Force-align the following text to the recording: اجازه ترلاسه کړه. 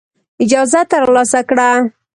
اجازه 0.43 0.79
ترلاسه 0.91 1.41
کړه. 1.49 1.69